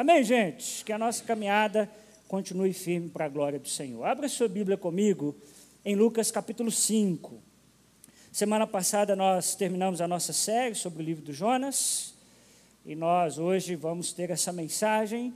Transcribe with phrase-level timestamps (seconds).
[0.00, 0.84] Amém, gente?
[0.84, 1.90] Que a nossa caminhada
[2.28, 4.04] continue firme para a glória do Senhor.
[4.04, 5.34] Abra sua Bíblia comigo
[5.84, 7.42] em Lucas capítulo 5.
[8.30, 12.14] Semana passada nós terminamos a nossa série sobre o livro do Jonas
[12.86, 15.34] e nós hoje vamos ter essa mensagem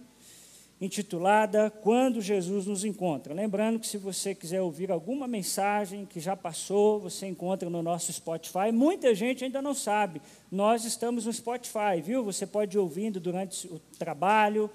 [0.84, 3.32] intitulada Quando Jesus nos encontra.
[3.32, 8.12] Lembrando que se você quiser ouvir alguma mensagem que já passou, você encontra no nosso
[8.12, 8.72] Spotify.
[8.72, 10.20] Muita gente ainda não sabe.
[10.50, 12.24] Nós estamos no Spotify, viu?
[12.24, 14.68] Você pode ir ouvindo durante o trabalho.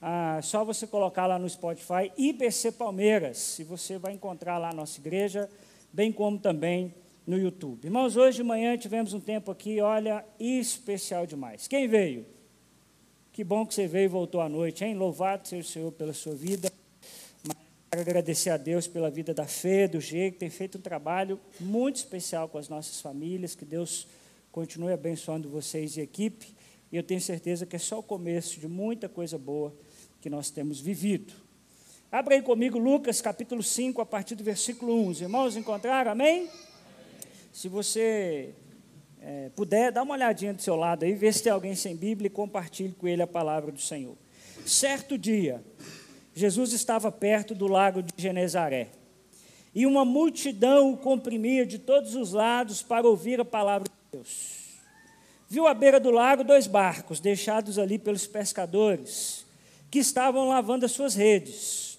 [0.00, 4.72] Ah, só você colocar lá no Spotify IBC Palmeiras, e você vai encontrar lá a
[4.72, 5.50] nossa igreja,
[5.92, 6.94] bem como também
[7.26, 7.84] no YouTube.
[7.84, 11.66] Irmãos, hoje de manhã tivemos um tempo aqui, olha, especial demais.
[11.66, 12.37] Quem veio?
[13.38, 14.96] Que bom que você veio e voltou à noite, hein?
[14.96, 16.72] Louvado seja o Senhor pela sua vida.
[17.88, 21.38] Quero agradecer a Deus pela vida da Fê, do G, que tem feito um trabalho
[21.60, 23.54] muito especial com as nossas famílias.
[23.54, 24.08] Que Deus
[24.50, 26.52] continue abençoando vocês e a equipe.
[26.90, 29.72] E eu tenho certeza que é só o começo de muita coisa boa
[30.20, 31.32] que nós temos vivido.
[32.10, 35.08] Abra aí comigo Lucas capítulo 5, a partir do versículo 1.
[35.10, 36.10] Os irmãos encontraram?
[36.10, 36.40] Amém?
[36.40, 36.50] Amém.
[37.52, 38.52] Se você
[39.30, 42.28] é, puder, dá uma olhadinha do seu lado aí, vê se tem alguém sem Bíblia
[42.28, 44.16] e compartilhe com ele a palavra do Senhor.
[44.64, 45.62] Certo dia,
[46.34, 48.88] Jesus estava perto do lago de Genezaré
[49.74, 54.78] e uma multidão o comprimia de todos os lados para ouvir a palavra de Deus.
[55.46, 59.44] Viu à beira do lago dois barcos deixados ali pelos pescadores
[59.90, 61.98] que estavam lavando as suas redes.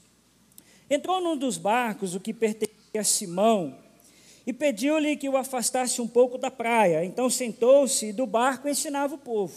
[0.90, 3.78] Entrou num dos barcos, o que pertencia a Simão,
[4.50, 7.06] e pediu-lhe que o afastasse um pouco da praia.
[7.06, 9.54] Então sentou-se do barco e ensinava o povo.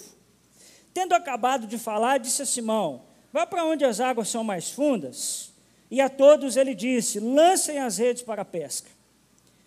[0.93, 3.01] Tendo acabado de falar, disse a Simão:
[3.33, 5.51] Vá para onde as águas são mais fundas.
[5.91, 8.91] E a todos ele disse: Lancem as redes para a pesca.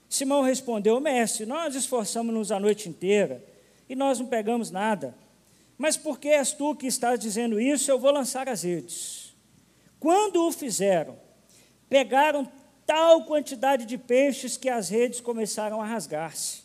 [0.07, 3.43] Simão respondeu: Mestre, nós esforçamos-nos a noite inteira
[3.89, 5.15] e nós não pegamos nada.
[5.75, 9.35] Mas porque és tu que estás dizendo isso, eu vou lançar as redes.
[9.99, 11.17] Quando o fizeram,
[11.89, 12.47] pegaram
[12.85, 16.63] tal quantidade de peixes que as redes começaram a rasgar-se.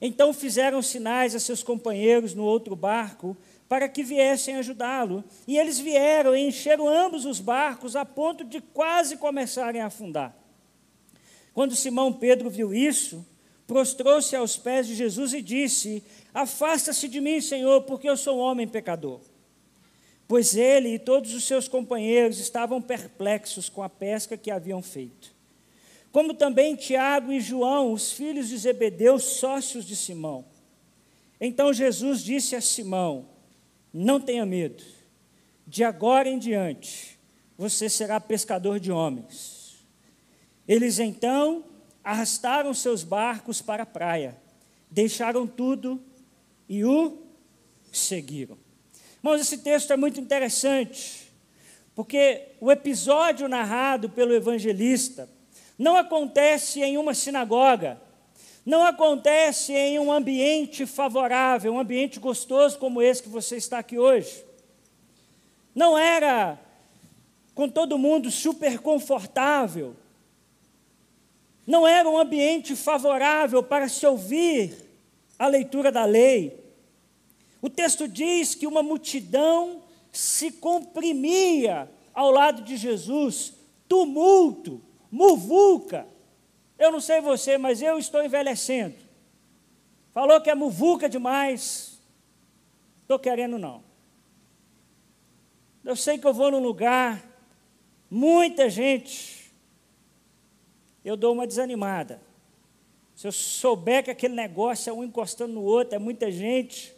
[0.00, 3.36] Então fizeram sinais a seus companheiros no outro barco
[3.68, 5.22] para que viessem ajudá-lo.
[5.46, 10.36] E eles vieram e encheram ambos os barcos a ponto de quase começarem a afundar.
[11.54, 13.24] Quando Simão Pedro viu isso,
[13.66, 16.02] prostrou-se aos pés de Jesus e disse:
[16.34, 19.20] Afasta-se de mim, Senhor, porque eu sou um homem pecador.
[20.26, 25.41] Pois ele e todos os seus companheiros estavam perplexos com a pesca que haviam feito
[26.12, 30.44] como também Tiago e João, os filhos de Zebedeu, sócios de Simão.
[31.40, 33.30] Então Jesus disse a Simão:
[33.92, 34.84] Não tenha medo,
[35.66, 37.18] de agora em diante
[37.56, 39.84] você será pescador de homens.
[40.68, 41.64] Eles então
[42.04, 44.36] arrastaram seus barcos para a praia,
[44.90, 46.00] deixaram tudo
[46.68, 47.18] e o
[47.90, 48.58] seguiram.
[49.18, 51.32] Irmãos, esse texto é muito interessante,
[51.94, 55.28] porque o episódio narrado pelo evangelista
[55.82, 58.00] não acontece em uma sinagoga,
[58.64, 63.98] não acontece em um ambiente favorável, um ambiente gostoso como esse que você está aqui
[63.98, 64.44] hoje.
[65.74, 66.56] Não era
[67.52, 69.96] com todo mundo super confortável.
[71.66, 74.76] Não era um ambiente favorável para se ouvir
[75.36, 76.60] a leitura da lei.
[77.60, 79.82] O texto diz que uma multidão
[80.12, 83.54] se comprimia ao lado de Jesus,
[83.88, 84.80] tumulto,
[85.12, 86.08] muvuca.
[86.78, 88.96] Eu não sei você, mas eu estou envelhecendo.
[90.14, 92.00] Falou que é muvuca demais.
[93.02, 93.84] Estou querendo não.
[95.84, 97.22] Eu sei que eu vou num lugar,
[98.10, 99.52] muita gente,
[101.04, 102.20] eu dou uma desanimada.
[103.14, 106.94] Se eu souber que aquele negócio é um encostando no outro, é muita gente,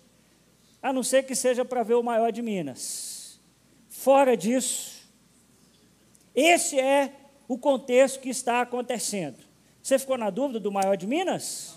[0.82, 3.40] a não ser que seja para ver o maior de Minas.
[3.88, 5.02] Fora disso,
[6.34, 7.23] esse é
[7.54, 9.38] o contexto que está acontecendo.
[9.80, 11.74] Você ficou na dúvida do maior de Minas?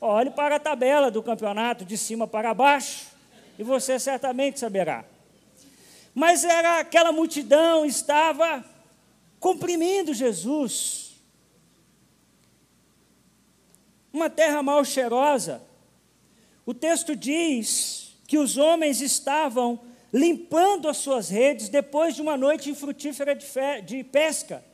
[0.00, 3.08] Olhe para a tabela do campeonato de cima para baixo
[3.58, 5.04] e você certamente saberá.
[6.14, 8.64] Mas era aquela multidão estava
[9.40, 11.16] comprimindo Jesus.
[14.12, 15.60] Uma terra mal cheirosa.
[16.64, 19.80] O texto diz que os homens estavam
[20.12, 23.46] limpando as suas redes depois de uma noite infrutífera de,
[23.84, 24.69] de pesca.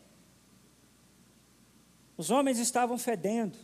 [2.16, 3.56] Os homens estavam fedendo.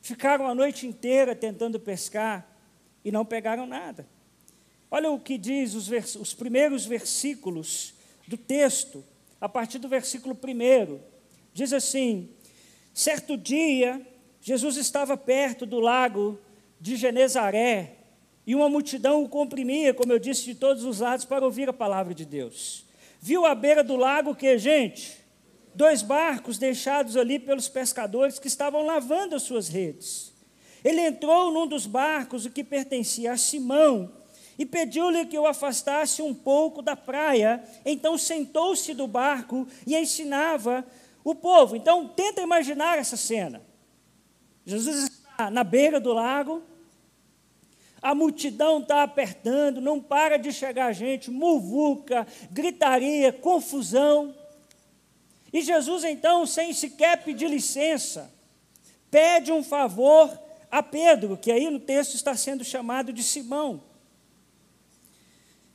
[0.00, 2.46] Ficaram a noite inteira tentando pescar
[3.04, 4.08] e não pegaram nada.
[4.90, 7.94] Olha o que diz os, os primeiros versículos
[8.26, 9.04] do texto,
[9.40, 10.98] a partir do versículo 1.
[11.52, 12.30] Diz assim:
[12.94, 14.00] Certo dia,
[14.40, 16.38] Jesus estava perto do lago
[16.80, 17.96] de Genezaré
[18.46, 21.72] e uma multidão o comprimia, como eu disse, de todos os lados para ouvir a
[21.72, 22.86] palavra de Deus.
[23.20, 25.18] Viu à beira do lago que, gente?
[25.78, 30.32] Dois barcos deixados ali pelos pescadores que estavam lavando as suas redes.
[30.84, 34.10] Ele entrou num dos barcos, o que pertencia a Simão,
[34.58, 37.62] e pediu-lhe que o afastasse um pouco da praia.
[37.86, 40.84] Então sentou-se do barco e ensinava
[41.22, 41.76] o povo.
[41.76, 43.62] Então tenta imaginar essa cena.
[44.66, 46.60] Jesus está na beira do lago,
[48.02, 54.34] a multidão está apertando, não para de chegar gente, muvuca, gritaria, confusão.
[55.52, 58.30] E Jesus, então, sem sequer pedir licença,
[59.10, 60.38] pede um favor
[60.70, 63.82] a Pedro, que aí no texto está sendo chamado de Simão.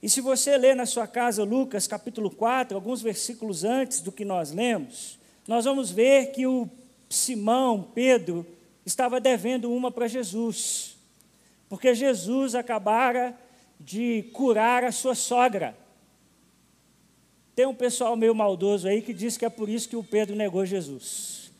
[0.01, 4.25] E se você ler na sua casa Lucas capítulo 4, alguns versículos antes do que
[4.25, 5.17] nós lemos,
[5.47, 6.69] nós vamos ver que o
[7.09, 8.45] Simão, Pedro,
[8.85, 10.93] estava devendo uma para Jesus
[11.73, 13.35] porque Jesus acabara
[13.79, 15.75] de curar a sua sogra.
[17.55, 20.35] Tem um pessoal meio maldoso aí que diz que é por isso que o Pedro
[20.35, 21.51] negou Jesus.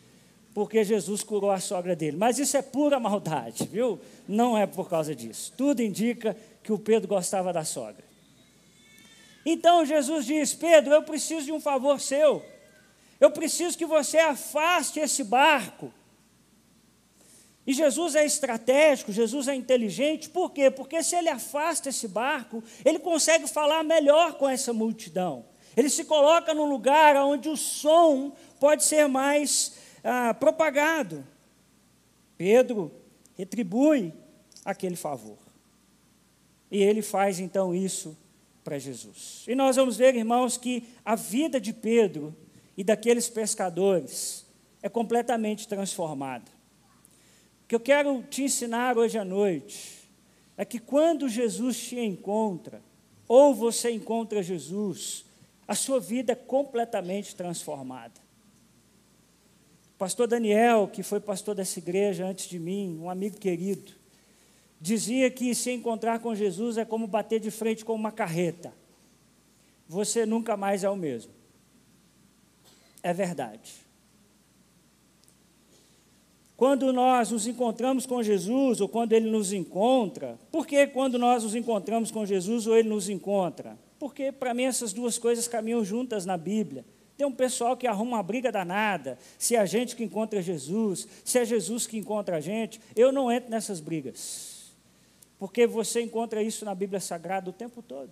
[0.54, 2.18] Porque Jesus curou a sogra dele.
[2.18, 4.00] Mas isso é pura maldade, viu?
[4.28, 5.54] Não é por causa disso.
[5.58, 8.04] Tudo indica que o Pedro gostava da sogra.
[9.46, 12.44] Então Jesus diz: Pedro, eu preciso de um favor seu.
[13.20, 15.92] Eu preciso que você afaste esse barco
[17.66, 20.70] e Jesus é estratégico, Jesus é inteligente, por quê?
[20.70, 25.46] Porque se ele afasta esse barco, ele consegue falar melhor com essa multidão.
[25.76, 31.26] Ele se coloca num lugar onde o som pode ser mais ah, propagado.
[32.38, 32.92] Pedro
[33.36, 34.14] retribui
[34.64, 35.38] aquele favor.
[36.72, 38.18] E ele faz então isso
[38.64, 39.44] para Jesus.
[39.48, 42.36] E nós vamos ver, irmãos, que a vida de Pedro
[42.76, 44.46] e daqueles pescadores
[44.82, 46.54] é completamente transformada
[47.74, 50.08] que eu quero te ensinar hoje à noite
[50.56, 52.84] é que quando Jesus te encontra,
[53.28, 55.26] ou você encontra Jesus,
[55.68, 58.22] a sua vida completamente transformada.
[59.96, 63.94] O pastor Daniel, que foi pastor dessa igreja antes de mim, um amigo querido,
[64.82, 68.74] dizia que se encontrar com Jesus é como bater de frente com uma carreta.
[69.88, 71.32] Você nunca mais é o mesmo.
[73.02, 73.84] É verdade.
[76.56, 81.44] Quando nós nos encontramos com Jesus, ou quando Ele nos encontra, por que quando nós
[81.44, 83.78] nos encontramos com Jesus ou Ele nos encontra?
[84.04, 86.84] Porque, para mim, essas duas coisas caminham juntas na Bíblia.
[87.16, 91.08] Tem um pessoal que arruma uma briga danada, se é a gente que encontra Jesus,
[91.24, 92.82] se é Jesus que encontra a gente.
[92.98, 94.74] Eu não entro nessas brigas,
[95.40, 98.12] porque você encontra isso na Bíblia Sagrada o tempo todo.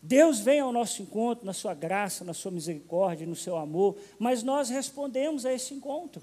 [0.00, 4.44] Deus vem ao nosso encontro na sua graça, na sua misericórdia, no seu amor, mas
[4.44, 6.22] nós respondemos a esse encontro.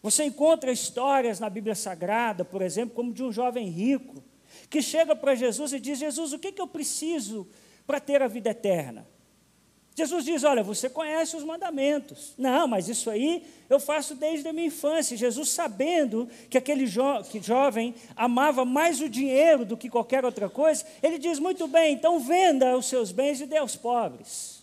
[0.00, 4.22] Você encontra histórias na Bíblia Sagrada, por exemplo, como de um jovem rico,
[4.68, 7.48] que chega para Jesus e diz: Jesus, o que, que eu preciso
[7.86, 9.06] para ter a vida eterna?
[9.94, 12.34] Jesus diz: Olha, você conhece os mandamentos.
[12.38, 15.16] Não, mas isso aí eu faço desde a minha infância.
[15.16, 20.48] Jesus, sabendo que aquele jo que jovem amava mais o dinheiro do que qualquer outra
[20.48, 24.60] coisa, ele diz: Muito bem, então venda os seus bens e dê aos pobres.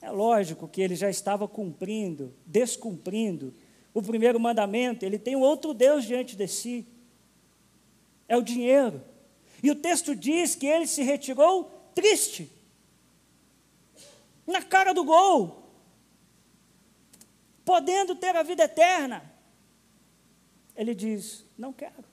[0.00, 3.52] É lógico que ele já estava cumprindo, descumprindo
[3.92, 5.04] o primeiro mandamento.
[5.04, 6.86] Ele tem um outro Deus diante de si.
[8.28, 9.02] É o dinheiro.
[9.62, 11.64] E o texto diz que ele se retirou
[11.94, 12.52] triste
[14.46, 15.62] na cara do gol,
[17.64, 19.22] podendo ter a vida eterna.
[20.76, 22.08] Ele diz: Não quero.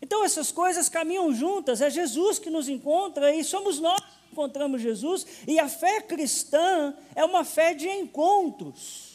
[0.00, 4.80] Então essas coisas caminham juntas, é Jesus que nos encontra e somos nós que encontramos
[4.80, 9.07] Jesus, e a fé cristã é uma fé de encontros,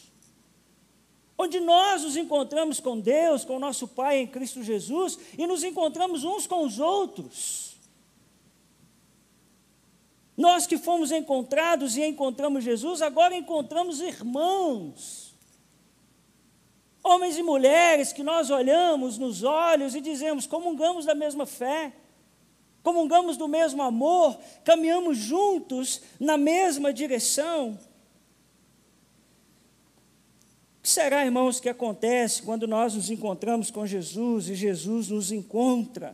[1.44, 6.24] onde nós nos encontramos com Deus, com nosso Pai em Cristo Jesus, e nos encontramos
[6.24, 7.76] uns com os outros.
[10.36, 15.34] Nós que fomos encontrados e encontramos Jesus, agora encontramos irmãos.
[17.04, 21.94] Homens e mulheres que nós olhamos nos olhos e dizemos: comungamos da mesma fé,
[22.82, 27.78] comungamos do mesmo amor, caminhamos juntos na mesma direção.
[30.84, 36.14] Que será, irmãos, que acontece quando nós nos encontramos com Jesus e Jesus nos encontra?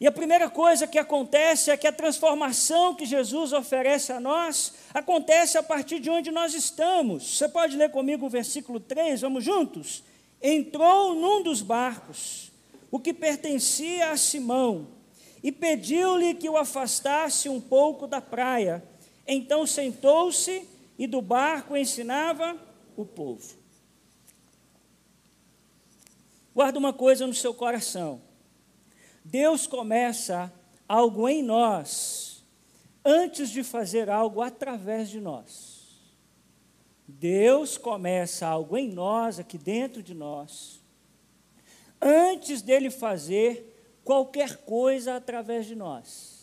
[0.00, 4.74] E a primeira coisa que acontece é que a transformação que Jesus oferece a nós
[4.92, 7.38] acontece a partir de onde nós estamos.
[7.38, 10.02] Você pode ler comigo o versículo 3, vamos juntos?
[10.42, 12.50] Entrou num dos barcos,
[12.90, 14.88] o que pertencia a Simão,
[15.40, 18.82] e pediu-lhe que o afastasse um pouco da praia.
[19.24, 20.66] Então sentou-se
[20.98, 22.69] e do barco ensinava
[23.02, 23.56] o povo.
[26.54, 28.20] Guarda uma coisa no seu coração.
[29.24, 30.52] Deus começa
[30.88, 32.42] algo em nós
[33.04, 35.80] antes de fazer algo através de nós.
[37.06, 40.80] Deus começa algo em nós, aqui dentro de nós,
[42.00, 46.39] antes dele fazer qualquer coisa através de nós.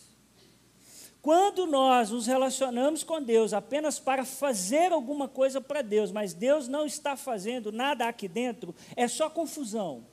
[1.20, 6.68] Quando nós nos relacionamos com Deus apenas para fazer alguma coisa para Deus, mas Deus
[6.68, 10.04] não está fazendo nada aqui dentro, é só confusão.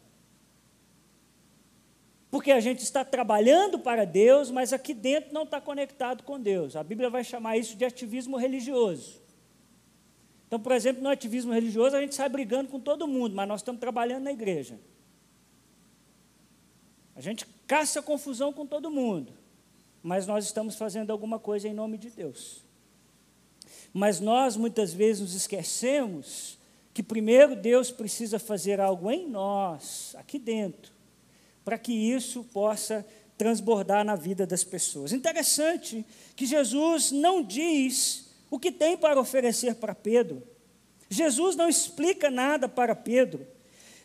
[2.29, 6.75] Porque a gente está trabalhando para Deus, mas aqui dentro não está conectado com Deus.
[6.75, 9.21] A Bíblia vai chamar isso de ativismo religioso.
[10.47, 13.61] Então, por exemplo, no ativismo religioso a gente sai brigando com todo mundo, mas nós
[13.61, 14.79] estamos trabalhando na igreja.
[17.15, 19.31] A gente caça confusão com todo mundo,
[20.05, 22.63] mas nós estamos fazendo alguma coisa em nome de Deus.
[23.91, 26.59] Mas nós muitas vezes nos esquecemos
[26.93, 30.93] que primeiro Deus precisa fazer algo em nós, aqui dentro,
[31.63, 33.03] para que isso possa
[33.35, 35.11] transbordar na vida das pessoas.
[35.11, 40.43] Interessante que Jesus não diz o que tem para oferecer para Pedro.
[41.09, 43.47] Jesus não explica nada para Pedro.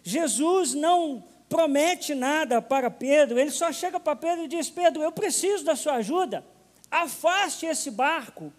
[0.02, 3.38] Jesus não promete nada para Pedro.
[3.38, 6.47] Ele só chega para Pedro e diz: Pedro, eu preciso da sua ajuda.
[6.90, 8.50] Afaste esse barco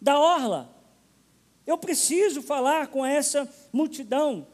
[0.00, 0.70] da orla.
[1.66, 4.46] Eu preciso falar com essa multidão.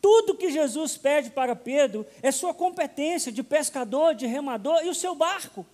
[0.00, 4.94] Tudo que Jesus pede para Pedro é sua competência de pescador, de remador e o
[4.94, 5.66] seu barco.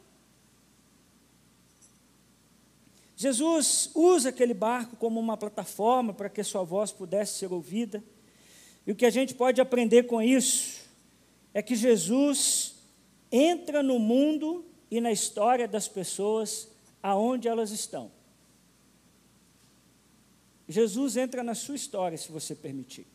[3.14, 8.02] Jesus usa aquele barco como uma plataforma para que sua voz pudesse ser ouvida.
[8.86, 10.82] E o que a gente pode aprender com isso
[11.54, 12.74] é que Jesus
[13.30, 16.68] entra no mundo e na história das pessoas
[17.02, 18.10] aonde elas estão.
[20.68, 23.06] Jesus entra na sua história, se você permitir.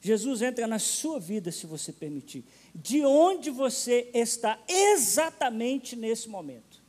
[0.00, 2.44] Jesus entra na sua vida, se você permitir.
[2.74, 6.82] De onde você está exatamente nesse momento.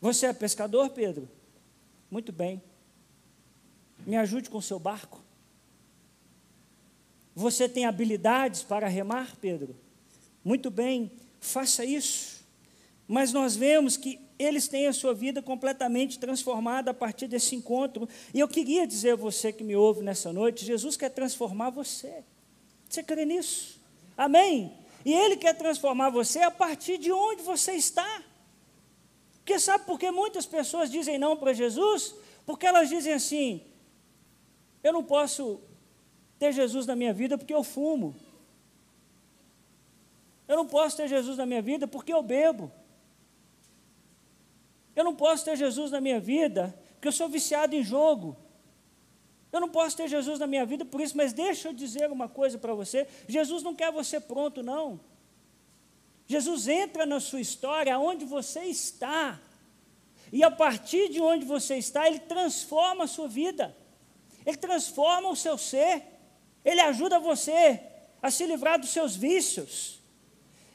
[0.00, 1.28] Você é pescador, Pedro?
[2.10, 2.60] Muito bem.
[4.04, 5.25] Me ajude com o seu barco.
[7.36, 9.76] Você tem habilidades para remar, Pedro?
[10.42, 12.42] Muito bem, faça isso.
[13.06, 18.08] Mas nós vemos que eles têm a sua vida completamente transformada a partir desse encontro.
[18.32, 22.24] E eu queria dizer a você que me ouve nessa noite: Jesus quer transformar você.
[22.88, 23.82] Você crê nisso?
[24.16, 24.72] Amém?
[25.04, 28.22] E Ele quer transformar você a partir de onde você está.
[29.36, 32.14] Porque sabe por que muitas pessoas dizem não para Jesus?
[32.46, 33.60] Porque elas dizem assim:
[34.82, 35.60] eu não posso
[36.38, 38.14] ter Jesus na minha vida porque eu fumo.
[40.48, 42.70] Eu não posso ter Jesus na minha vida porque eu bebo.
[44.94, 48.36] Eu não posso ter Jesus na minha vida porque eu sou viciado em jogo.
[49.52, 52.28] Eu não posso ter Jesus na minha vida por isso, mas deixa eu dizer uma
[52.28, 55.00] coisa para você: Jesus não quer você pronto, não.
[56.26, 59.40] Jesus entra na sua história onde você está.
[60.32, 63.76] E a partir de onde você está, ele transforma a sua vida.
[64.44, 66.02] Ele transforma o seu ser.
[66.66, 67.80] Ele ajuda você
[68.20, 70.02] a se livrar dos seus vícios.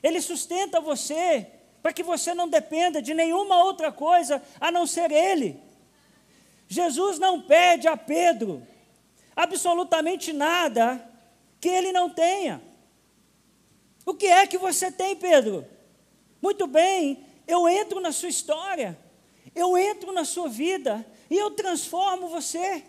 [0.01, 1.45] Ele sustenta você
[1.83, 5.59] para que você não dependa de nenhuma outra coisa a não ser Ele.
[6.67, 8.65] Jesus não pede a Pedro
[9.35, 11.05] absolutamente nada
[11.59, 12.61] que ele não tenha.
[14.05, 15.67] O que é que você tem, Pedro?
[16.41, 18.97] Muito bem, eu entro na sua história,
[19.53, 22.83] eu entro na sua vida e eu transformo você.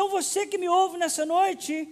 [0.00, 1.86] Então você que me ouve nessa noite,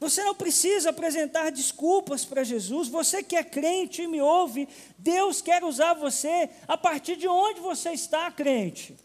[0.00, 2.88] você não precisa apresentar desculpas para Jesus.
[2.88, 4.68] Você que é crente e me ouve,
[4.98, 8.96] Deus quer usar você a partir de onde você está, crente.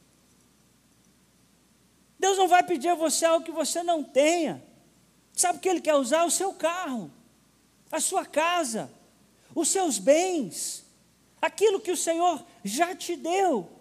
[2.17, 4.59] Deus não vai pedir a você algo que você não tenha.
[5.31, 6.25] Sabe o que Ele quer usar?
[6.25, 7.11] O seu carro,
[7.91, 8.91] a sua casa,
[9.53, 10.83] os seus bens,
[11.39, 13.80] aquilo que o Senhor já te deu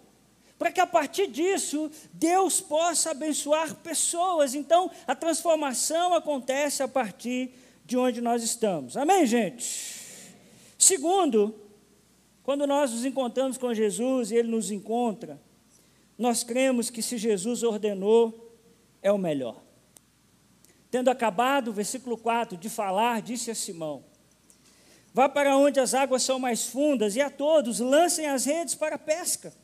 [0.61, 4.55] para que a partir disso Deus possa abençoar pessoas.
[4.55, 8.95] Então, a transformação acontece a partir de onde nós estamos.
[8.95, 10.37] Amém, gente?
[10.79, 11.55] Segundo,
[12.43, 15.41] quando nós nos encontramos com Jesus e Ele nos encontra,
[16.19, 18.55] nós cremos que se Jesus ordenou,
[19.01, 19.63] é o melhor.
[20.91, 24.05] Tendo acabado o versículo 4 de falar, disse a Simão:
[25.15, 28.97] Vá para onde as águas são mais fundas e a todos lancem as redes para
[28.97, 29.55] a pesca.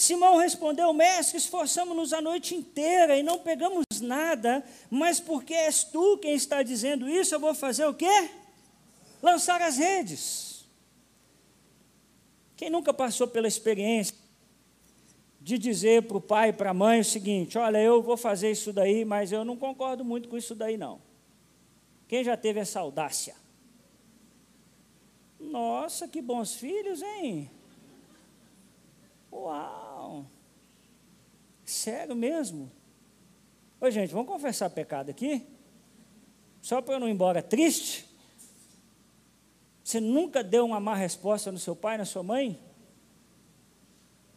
[0.00, 6.16] Simão respondeu: Mestre, esforçamos-nos a noite inteira e não pegamos nada, mas porque és tu
[6.16, 8.30] quem está dizendo isso, eu vou fazer o quê?
[9.22, 10.64] Lançar as redes.
[12.56, 14.14] Quem nunca passou pela experiência
[15.38, 18.50] de dizer para o pai e para a mãe o seguinte: olha, eu vou fazer
[18.50, 20.98] isso daí, mas eu não concordo muito com isso daí, não.
[22.08, 23.36] Quem já teve essa audácia?
[25.38, 27.50] Nossa, que bons filhos, hein?
[29.32, 30.26] Uau!
[31.64, 32.70] Sério mesmo?
[33.80, 35.46] Oi, gente, vamos confessar pecado aqui?
[36.60, 38.06] Só para eu não ir embora triste?
[39.82, 42.60] Você nunca deu uma má resposta no seu pai, na sua mãe?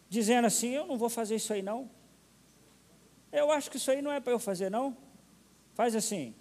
[0.09, 1.89] Dizendo assim: Eu não vou fazer isso aí, não.
[3.31, 4.95] Eu acho que isso aí não é para eu fazer, não.
[5.73, 6.35] Faz assim.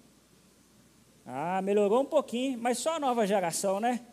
[1.25, 4.07] Ah, melhorou um pouquinho, mas só a nova geração, né?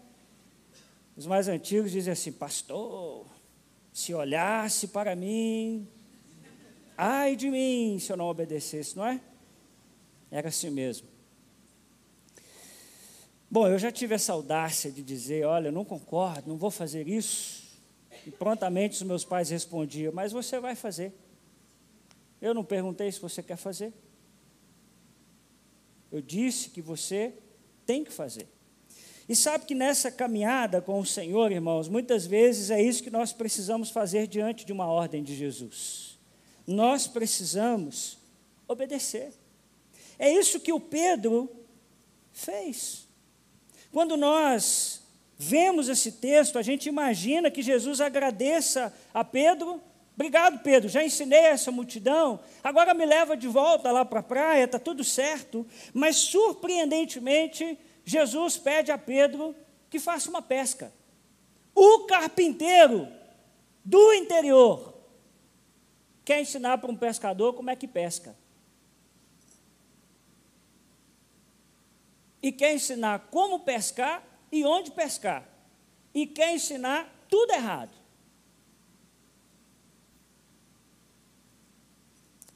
[1.15, 3.25] Os mais antigos dizem assim: Pastor,
[3.99, 5.85] se olhasse para mim,
[6.97, 9.19] ai de mim se eu não obedecesse, não é?
[10.31, 11.05] Era assim mesmo.
[13.51, 17.09] Bom, eu já tive essa audácia de dizer: olha, eu não concordo, não vou fazer
[17.09, 17.77] isso.
[18.25, 21.13] E prontamente os meus pais respondiam: mas você vai fazer.
[22.41, 23.91] Eu não perguntei se você quer fazer.
[26.09, 27.33] Eu disse que você
[27.85, 28.47] tem que fazer.
[29.29, 33.31] E sabe que nessa caminhada com o Senhor, irmãos, muitas vezes é isso que nós
[33.31, 36.09] precisamos fazer diante de uma ordem de Jesus
[36.69, 38.19] nós precisamos
[38.67, 39.33] obedecer.
[40.19, 41.49] É isso que o Pedro
[42.31, 43.07] fez.
[43.91, 45.01] Quando nós
[45.35, 49.81] vemos esse texto, a gente imagina que Jesus agradeça a Pedro.
[50.13, 54.65] Obrigado, Pedro, já ensinei essa multidão, agora me leva de volta lá para a praia,
[54.65, 55.65] está tudo certo.
[55.93, 59.55] Mas, surpreendentemente, Jesus pede a Pedro
[59.87, 60.91] que faça uma pesca.
[61.75, 63.07] O carpinteiro
[63.85, 64.95] do interior
[66.25, 68.35] quer ensinar para um pescador como é que pesca.
[72.41, 75.47] E quer ensinar como pescar e onde pescar.
[76.11, 77.93] E quer ensinar tudo errado.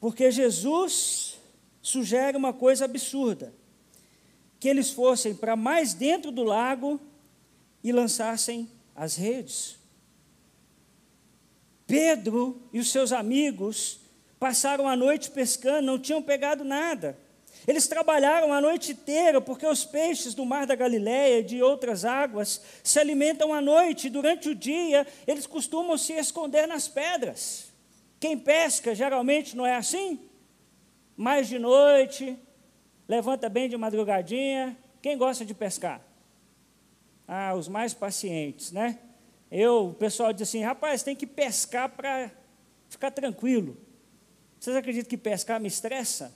[0.00, 1.38] Porque Jesus
[1.80, 3.54] sugere uma coisa absurda:
[4.64, 6.98] que eles fossem para mais dentro do lago
[7.82, 9.76] e lançassem as redes.
[11.86, 14.00] Pedro e os seus amigos
[14.40, 17.14] passaram a noite pescando, não tinham pegado nada.
[17.66, 22.06] Eles trabalharam a noite inteira, porque os peixes do mar da Galileia e de outras
[22.06, 27.66] águas se alimentam à noite, e durante o dia eles costumam se esconder nas pedras.
[28.18, 30.18] Quem pesca geralmente não é assim?
[31.14, 32.38] Mais de noite,
[33.08, 34.76] levanta bem de madrugadinha.
[35.00, 36.00] Quem gosta de pescar?
[37.26, 38.98] Ah, os mais pacientes, né?
[39.50, 42.30] Eu, o pessoal diz assim, rapaz, tem que pescar para
[42.88, 43.76] ficar tranquilo.
[44.58, 46.34] Vocês acreditam que pescar me estressa?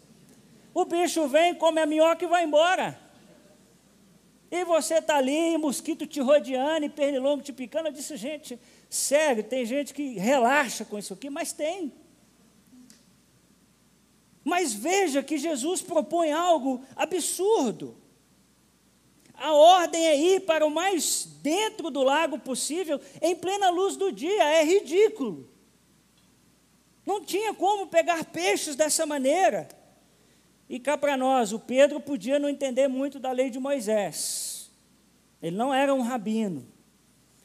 [0.74, 2.98] O bicho vem, come a minhoca e vai embora.
[4.50, 7.88] E você está ali, mosquito te rodeando e pernilongo te picando.
[7.88, 11.92] Eu disse, gente, sério, tem gente que relaxa com isso aqui, mas tem.
[14.48, 17.94] Mas veja que Jesus propõe algo absurdo.
[19.34, 24.10] A ordem é ir para o mais dentro do lago possível, em plena luz do
[24.10, 24.42] dia.
[24.42, 25.46] É ridículo.
[27.04, 29.68] Não tinha como pegar peixes dessa maneira.
[30.66, 34.70] E cá para nós, o Pedro podia não entender muito da lei de Moisés.
[35.42, 36.66] Ele não era um rabino.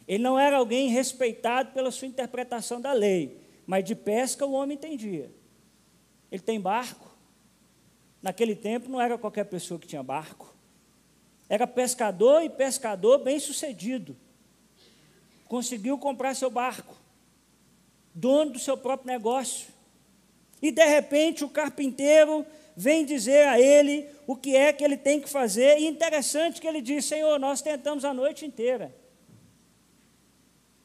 [0.07, 3.41] Ele não era alguém respeitado pela sua interpretação da lei.
[3.67, 5.42] Mas de pesca o homem entendia.
[6.33, 7.15] Ele tem barco.
[8.19, 10.51] Naquele tempo não era qualquer pessoa que tinha barco.
[11.47, 14.17] Era pescador e pescador bem sucedido.
[15.47, 16.95] Conseguiu comprar seu barco,
[18.15, 19.67] dono do seu próprio negócio.
[20.59, 22.43] E de repente o carpinteiro
[22.75, 25.77] vem dizer a ele o que é que ele tem que fazer.
[25.77, 28.91] E interessante que ele diz: Senhor, nós tentamos a noite inteira.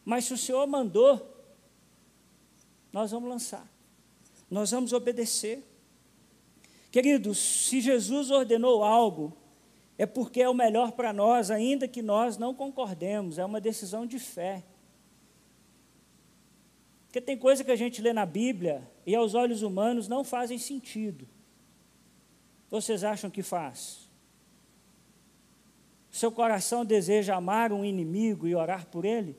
[0.05, 1.27] Mas se o Senhor mandou,
[2.93, 3.67] nós vamos lançar.
[4.51, 5.63] Nós vamos obedecer.
[6.91, 9.37] Queridos, se Jesus ordenou algo,
[9.99, 14.07] é porque é o melhor para nós, ainda que nós não concordemos, é uma decisão
[14.07, 14.65] de fé.
[17.07, 20.59] Porque tem coisa que a gente lê na Bíblia e aos olhos humanos não fazem
[20.59, 21.27] sentido.
[22.71, 24.09] Vocês acham que faz?
[26.11, 29.37] Seu coração deseja amar um inimigo e orar por ele?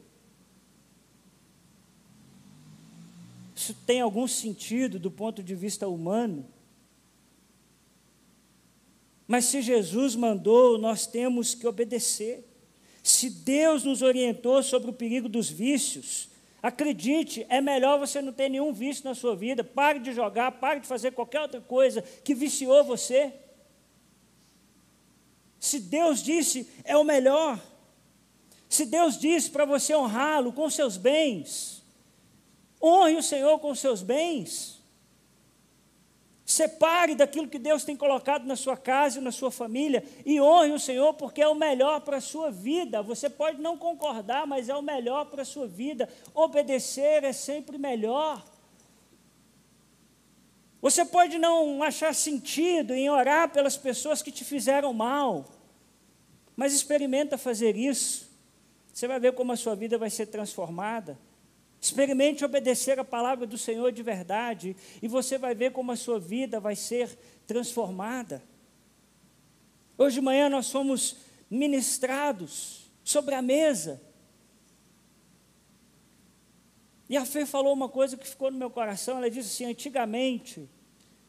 [3.70, 6.44] Isso tem algum sentido do ponto de vista humano?
[9.28, 12.44] Mas se Jesus mandou, nós temos que obedecer.
[13.04, 16.30] Se Deus nos orientou sobre o perigo dos vícios,
[16.64, 19.64] acredite, é melhor você não ter nenhum vício na sua vida.
[19.64, 23.32] Pare de jogar, pare de fazer qualquer outra coisa que viciou você.
[25.60, 27.64] Se Deus disse, é o melhor.
[28.68, 31.79] Se Deus disse para você honrá-lo com seus bens,
[32.82, 34.80] Honre o Senhor com os seus bens.
[36.46, 40.72] Separe daquilo que Deus tem colocado na sua casa e na sua família e honre
[40.72, 43.04] o Senhor porque é o melhor para a sua vida.
[43.04, 46.10] Você pode não concordar, mas é o melhor para a sua vida.
[46.34, 48.44] Obedecer é sempre melhor.
[50.82, 55.46] Você pode não achar sentido em orar pelas pessoas que te fizeram mal,
[56.56, 58.28] mas experimenta fazer isso.
[58.92, 61.16] Você vai ver como a sua vida vai ser transformada.
[61.82, 66.20] Experimente obedecer a palavra do Senhor de verdade e você vai ver como a sua
[66.20, 68.44] vida vai ser transformada.
[69.98, 71.18] Hoje de manhã nós fomos
[71.50, 74.02] ministrados sobre a mesa.
[77.10, 79.18] E a Fê falou uma coisa que ficou no meu coração.
[79.18, 80.70] Ela disse assim: antigamente,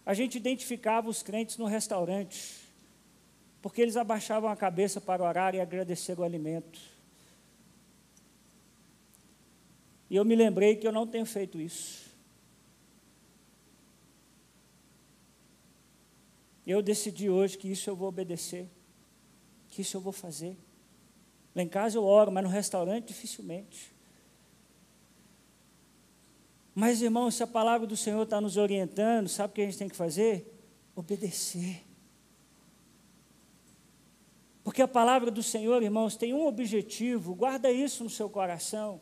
[0.05, 2.61] a gente identificava os crentes no restaurante,
[3.63, 6.81] porque eles abaixavam a cabeça para orar e agradecer o alimento.
[10.11, 12.11] E eu me lembrei que eu não tenho feito isso.
[16.67, 18.69] Eu decidi hoje que isso eu vou obedecer,
[19.71, 20.59] que isso eu vou fazer.
[21.55, 23.95] Lá em casa eu oro, mas no restaurante dificilmente.
[26.75, 29.79] Mas, irmão, se a palavra do Senhor está nos orientando, sabe o que a gente
[29.79, 30.61] tem que fazer?
[30.95, 31.85] Obedecer.
[34.63, 39.01] Porque a palavra do Senhor, irmãos, tem um objetivo, guarda isso no seu coração.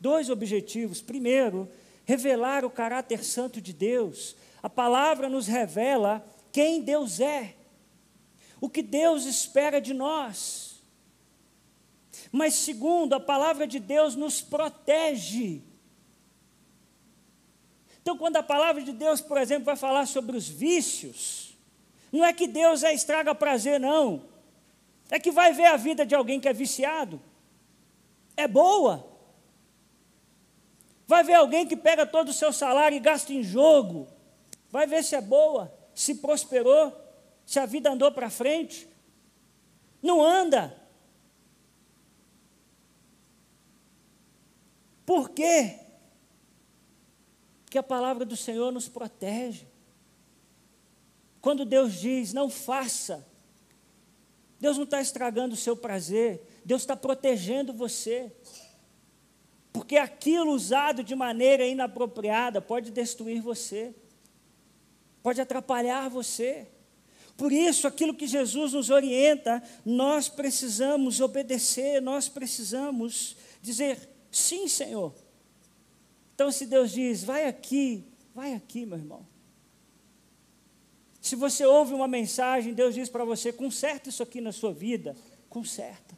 [0.00, 1.00] Dois objetivos.
[1.00, 1.68] Primeiro,
[2.04, 4.36] revelar o caráter santo de Deus.
[4.62, 7.54] A palavra nos revela quem Deus é,
[8.60, 10.82] o que Deus espera de nós.
[12.32, 15.62] Mas, segundo, a palavra de Deus nos protege.
[18.02, 21.56] Então, quando a palavra de Deus, por exemplo, vai falar sobre os vícios,
[22.10, 24.24] não é que Deus é estraga prazer, não.
[25.10, 27.20] É que vai ver a vida de alguém que é viciado.
[28.36, 29.07] É boa.
[31.08, 34.06] Vai ver alguém que pega todo o seu salário e gasta em jogo.
[34.70, 36.94] Vai ver se é boa, se prosperou,
[37.46, 38.86] se a vida andou para frente.
[40.02, 40.78] Não anda.
[45.06, 45.80] Por quê?
[47.64, 49.66] Porque a palavra do Senhor nos protege.
[51.40, 53.26] Quando Deus diz, não faça,
[54.60, 58.30] Deus não está estragando o seu prazer, Deus está protegendo você.
[59.72, 63.94] Porque aquilo usado de maneira inapropriada pode destruir você,
[65.22, 66.66] pode atrapalhar você.
[67.36, 75.14] Por isso, aquilo que Jesus nos orienta, nós precisamos obedecer, nós precisamos dizer: sim, Senhor.
[76.34, 78.04] Então, se Deus diz, vai aqui,
[78.34, 79.24] vai aqui, meu irmão.
[81.20, 85.14] Se você ouve uma mensagem, Deus diz para você: conserta isso aqui na sua vida,
[85.48, 86.17] conserta.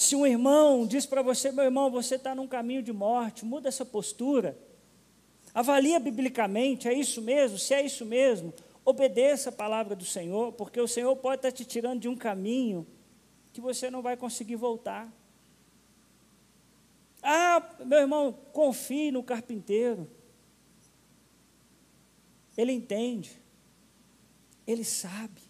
[0.00, 3.68] Se um irmão diz para você, meu irmão, você está num caminho de morte, muda
[3.68, 4.58] essa postura.
[5.52, 7.58] Avalia biblicamente, é isso mesmo?
[7.58, 8.50] Se é isso mesmo,
[8.82, 12.86] obedeça a palavra do Senhor, porque o Senhor pode estar te tirando de um caminho
[13.52, 15.06] que você não vai conseguir voltar.
[17.22, 20.10] Ah, meu irmão, confie no carpinteiro.
[22.56, 23.38] Ele entende,
[24.66, 25.42] ele sabe,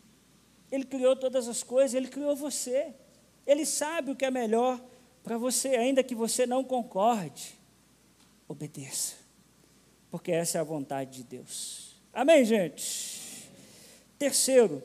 [0.73, 2.97] ele criou todas as coisas, ele criou você.
[3.51, 4.81] Ele sabe o que é melhor
[5.25, 7.59] para você, ainda que você não concorde.
[8.47, 9.17] Obedeça,
[10.09, 11.97] porque essa é a vontade de Deus.
[12.13, 13.51] Amém, gente?
[14.17, 14.81] Terceiro,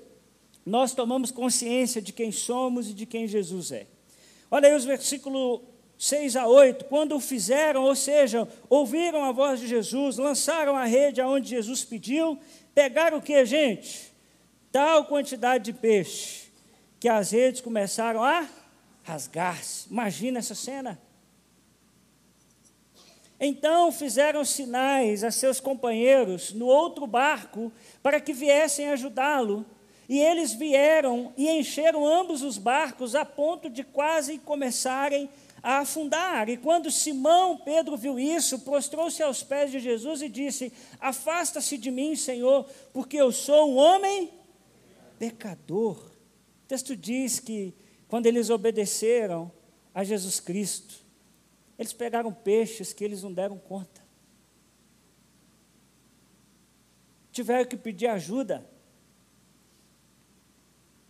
[0.65, 3.85] nós tomamos consciência de quem somos e de quem Jesus é.
[4.49, 5.61] Olha aí os versículos
[5.99, 6.85] 6 a 8.
[6.85, 11.83] Quando o fizeram, ou seja, ouviram a voz de Jesus, lançaram a rede aonde Jesus
[11.85, 12.39] pediu,
[12.73, 14.11] pegaram o que, gente?
[14.71, 16.44] Tal quantidade de peixe
[16.99, 18.47] que as redes começaram a
[19.03, 19.87] rasgar-se.
[19.89, 20.99] Imagina essa cena.
[23.39, 29.65] Então fizeram sinais a seus companheiros no outro barco para que viessem ajudá-lo.
[30.07, 35.29] E eles vieram e encheram ambos os barcos a ponto de quase começarem
[35.61, 36.47] a afundar.
[36.47, 41.89] E quando Simão Pedro viu isso, prostrou-se aos pés de Jesus e disse: Afasta-se de
[41.89, 44.29] mim, Senhor, porque eu sou um homem
[45.17, 46.14] pecador.
[46.65, 47.75] O texto diz que
[48.07, 49.51] quando eles obedeceram
[49.93, 51.05] a Jesus Cristo,
[51.77, 54.01] eles pegaram peixes que eles não deram conta.
[57.31, 58.67] Tiveram que pedir ajuda.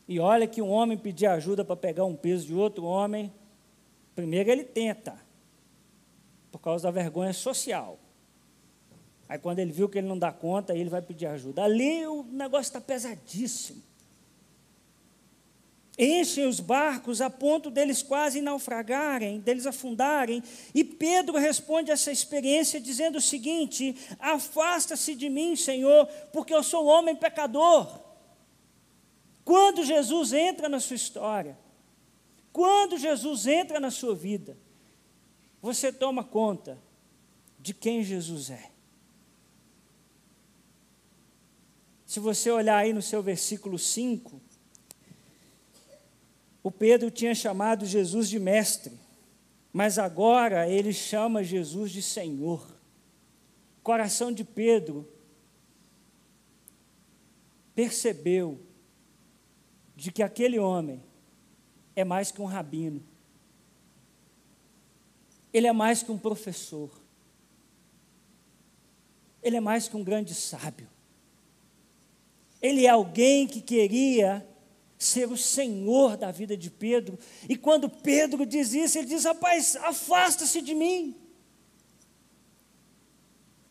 [0.06, 3.32] E olha que um homem pedir ajuda para pegar um peso de outro homem,
[4.14, 5.18] primeiro ele tenta,
[6.52, 7.98] por causa da vergonha social.
[9.30, 11.64] Aí quando ele viu que ele não dá conta, ele vai pedir ajuda.
[11.64, 13.95] Ali o negócio está pesadíssimo.
[15.98, 20.44] Enchem os barcos a ponto deles quase naufragarem, deles afundarem.
[20.74, 26.64] E Pedro responde a essa experiência dizendo o seguinte: Afasta-se de mim, Senhor, porque eu
[26.64, 28.02] sou homem pecador.
[29.44, 31.58] Quando Jesus entra na sua história,
[32.52, 34.58] quando Jesus entra na sua vida,
[35.62, 36.82] você toma conta
[37.60, 38.72] de quem Jesus é.
[42.06, 44.42] Se você olhar aí no seu versículo 5,
[46.66, 48.92] o Pedro tinha chamado Jesus de mestre,
[49.72, 52.60] mas agora ele chama Jesus de Senhor.
[53.78, 55.08] O coração de Pedro
[57.76, 58.60] percebeu
[59.96, 61.04] de que aquele homem
[61.96, 63.04] é mais que um rabino,
[65.54, 66.90] ele é mais que um professor,
[69.44, 70.90] ele é mais que um grande sábio,
[72.60, 74.44] ele é alguém que queria
[74.98, 77.18] ser o Senhor da vida de Pedro.
[77.48, 81.16] E quando Pedro diz isso, ele diz: Rapaz, afasta-se de mim,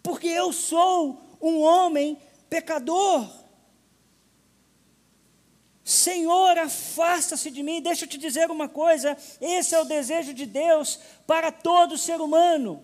[0.03, 3.29] porque eu sou um homem pecador.
[5.83, 7.83] Senhor, afasta-se de mim.
[7.83, 12.21] Deixa eu te dizer uma coisa: esse é o desejo de Deus para todo ser
[12.21, 12.83] humano.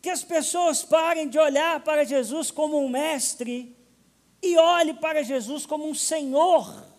[0.00, 3.76] Que as pessoas parem de olhar para Jesus como um mestre
[4.42, 6.95] e olhe para Jesus como um Senhor.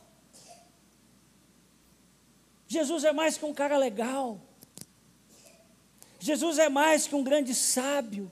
[2.67, 4.39] Jesus é mais que um cara legal.
[6.19, 8.31] Jesus é mais que um grande sábio.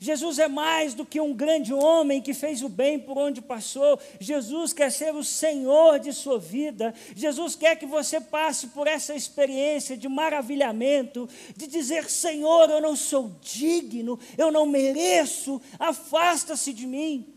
[0.00, 3.98] Jesus é mais do que um grande homem que fez o bem por onde passou.
[4.20, 6.94] Jesus quer ser o Senhor de sua vida.
[7.14, 12.96] Jesus quer que você passe por essa experiência de maravilhamento, de dizer: Senhor, eu não
[12.96, 17.33] sou digno, eu não mereço, afasta-se de mim.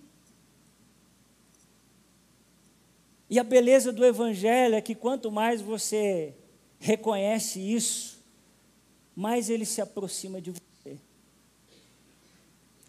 [3.29, 6.33] E a beleza do Evangelho é que quanto mais você
[6.79, 8.23] reconhece isso,
[9.15, 10.97] mais ele se aproxima de você.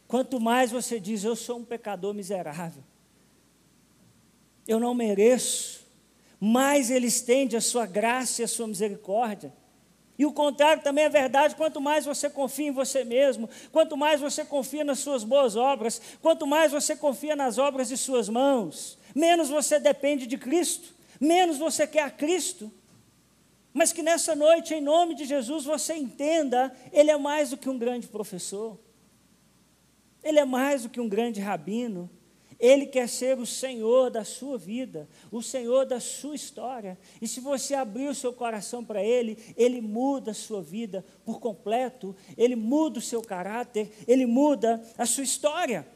[0.06, 2.84] Quanto mais você diz, eu sou um pecador miserável,
[4.66, 5.86] eu não mereço,
[6.38, 9.52] mais ele estende a sua graça e a sua misericórdia.
[10.18, 14.20] E o contrário também é verdade: quanto mais você confia em você mesmo, quanto mais
[14.20, 18.97] você confia nas suas boas obras, quanto mais você confia nas obras de suas mãos,
[19.18, 22.72] menos você depende de Cristo, menos você quer a Cristo.
[23.74, 27.68] Mas que nessa noite, em nome de Jesus, você entenda: Ele é mais do que
[27.68, 28.78] um grande professor,
[30.22, 32.08] Ele é mais do que um grande rabino,
[32.60, 36.96] Ele quer ser o Senhor da sua vida, o Senhor da sua história.
[37.20, 41.40] E se você abrir o seu coração para Ele, Ele muda a sua vida por
[41.40, 45.86] completo, Ele muda o seu caráter, Ele muda a sua história.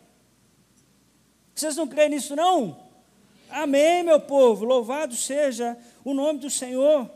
[1.54, 2.91] Vocês não creem nisso, não?
[3.52, 7.10] Amém, meu povo, louvado seja o nome do Senhor.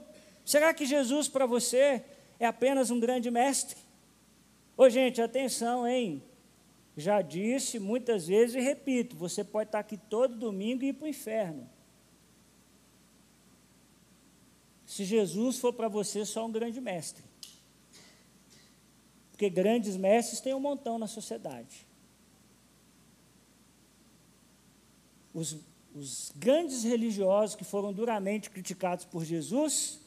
[0.45, 2.05] Será que Jesus para você
[2.39, 3.79] é apenas um grande mestre?
[4.77, 6.23] Ô, gente, atenção, hein?
[6.95, 11.07] Já disse muitas vezes e repito: você pode estar aqui todo domingo e ir para
[11.07, 11.69] o inferno.
[14.85, 17.25] Se Jesus for para você só um grande mestre.
[19.31, 21.87] Porque grandes mestres tem um montão na sociedade.
[25.35, 25.59] Os
[25.97, 29.99] os grandes religiosos que foram duramente criticados por Jesus,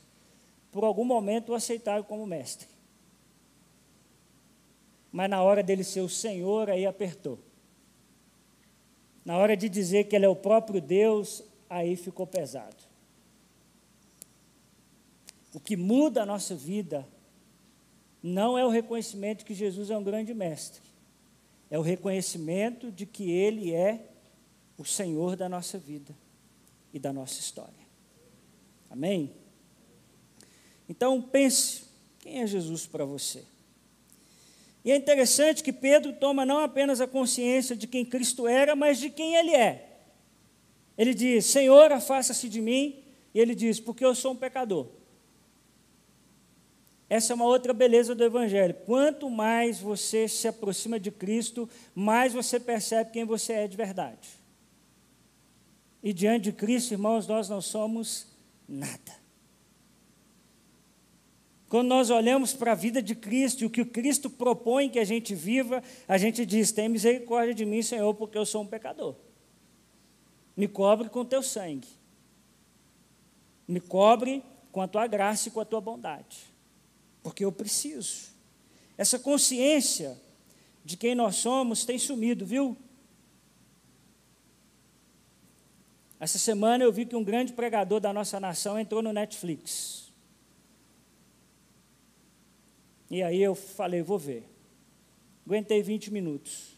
[0.71, 2.67] por algum momento o aceitaram como mestre.
[5.11, 7.39] Mas na hora dele ser o Senhor, aí apertou.
[9.25, 12.77] Na hora de dizer que ele é o próprio Deus, aí ficou pesado.
[15.55, 17.07] O que muda a nossa vida
[18.21, 20.83] não é o reconhecimento que Jesus é um grande mestre,
[21.71, 24.05] é o reconhecimento de que ele é
[24.79, 26.15] o Senhor da nossa vida
[26.93, 27.73] e da nossa história.
[28.89, 29.35] Amém?
[30.87, 31.83] Então pense,
[32.19, 33.43] quem é Jesus para você?
[34.83, 38.97] E é interessante que Pedro toma não apenas a consciência de quem Cristo era, mas
[38.97, 39.99] de quem ele é.
[40.97, 43.03] Ele diz: Senhor, afasta-se de mim.
[43.33, 44.87] E ele diz: Porque eu sou um pecador.
[47.09, 48.75] Essa é uma outra beleza do Evangelho.
[48.85, 54.38] Quanto mais você se aproxima de Cristo, mais você percebe quem você é de verdade.
[56.01, 58.27] E diante de Cristo, irmãos, nós não somos
[58.67, 59.19] nada.
[61.67, 65.05] Quando nós olhamos para a vida de Cristo e o que Cristo propõe que a
[65.05, 69.15] gente viva, a gente diz: tem misericórdia de mim, Senhor, porque eu sou um pecador.
[70.57, 71.87] Me cobre com teu sangue.
[73.67, 76.37] Me cobre com a tua graça e com a tua bondade.
[77.21, 78.29] Porque eu preciso.
[78.97, 80.19] Essa consciência
[80.83, 82.75] de quem nós somos tem sumido, viu?
[86.19, 90.11] Essa semana eu vi que um grande pregador da nossa nação entrou no Netflix.
[93.09, 94.47] E aí eu falei, vou ver.
[95.45, 96.77] Aguentei 20 minutos.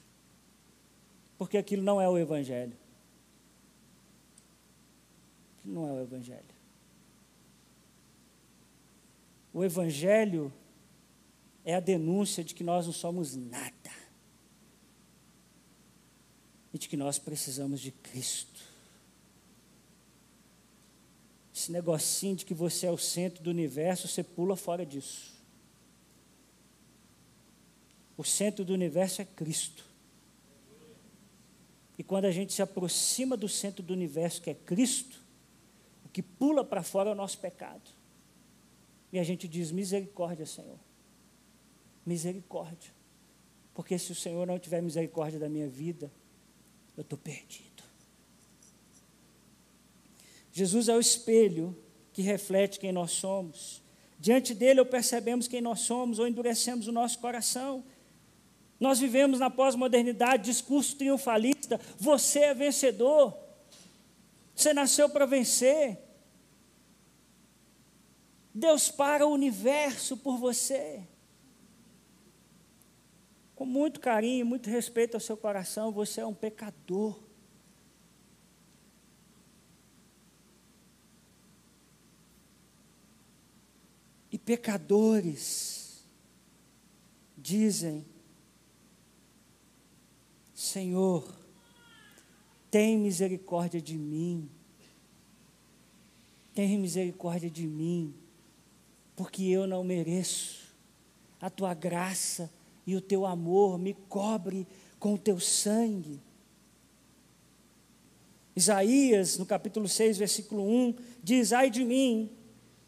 [1.38, 2.78] Porque aquilo não é o Evangelho.
[5.58, 6.46] Aquilo não é o Evangelho.
[9.52, 10.54] O Evangelho
[11.66, 13.92] é a denúncia de que nós não somos nada.
[16.74, 18.71] E de que nós precisamos de Cristo.
[21.62, 25.32] Esse negocinho de que você é o centro do universo, você pula fora disso.
[28.18, 29.86] O centro do universo é Cristo.
[32.00, 35.22] E quando a gente se aproxima do centro do universo, que é Cristo,
[36.04, 37.92] o que pula para fora é o nosso pecado.
[39.14, 40.80] E a gente diz: misericórdia, Senhor.
[42.04, 42.92] Misericórdia.
[43.76, 46.12] Porque se o Senhor não tiver misericórdia da minha vida,
[46.98, 47.71] eu estou perdido.
[50.52, 51.78] Jesus é o espelho
[52.12, 53.82] que reflete quem nós somos.
[54.20, 57.84] Diante dele, ou percebemos quem nós somos, ou endurecemos o nosso coração.
[58.80, 61.80] Nós vivemos na pós-modernidade, discurso triunfalista.
[61.98, 63.38] Você é vencedor.
[64.56, 65.98] Você nasceu para vencer.
[68.54, 71.02] Deus para o universo por você.
[73.56, 77.31] Com muito carinho, muito respeito ao seu coração, você é um pecador.
[84.46, 86.04] Pecadores
[87.38, 88.06] dizem:
[90.54, 91.36] Senhor,
[92.70, 94.50] tem misericórdia de mim.
[96.54, 98.14] Tem misericórdia de mim,
[99.16, 100.62] porque eu não mereço.
[101.40, 102.52] A tua graça
[102.86, 104.68] e o teu amor me cobre
[105.00, 106.20] com o teu sangue.
[108.56, 112.30] Isaías, no capítulo 6, versículo 1, diz: Ai de mim,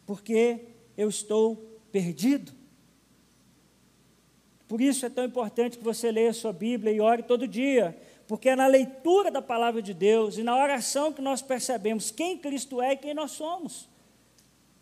[0.06, 1.56] porque eu estou
[1.90, 2.52] perdido.
[4.66, 7.96] Por isso é tão importante que você leia a sua Bíblia e ore todo dia,
[8.26, 12.38] porque é na leitura da palavra de Deus e na oração que nós percebemos quem
[12.38, 13.88] Cristo é e quem nós somos.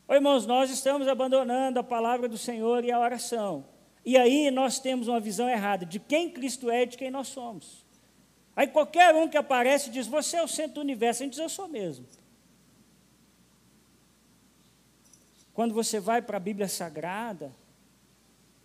[0.07, 3.64] Ô, irmãos, nós estamos abandonando a palavra do Senhor e a oração.
[4.05, 7.29] E aí nós temos uma visão errada de quem Cristo é e de quem nós
[7.29, 7.85] somos.
[8.55, 11.22] Aí qualquer um que aparece diz: Você é o centro do universo.
[11.22, 12.07] A gente diz: Eu sou mesmo.
[15.55, 17.53] Quando você vai para a Bíblia Sagrada,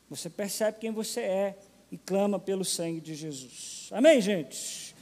[0.10, 1.58] você percebe quem você é
[1.92, 3.90] e clama pelo sangue de Jesus.
[3.92, 4.96] Amém, gente?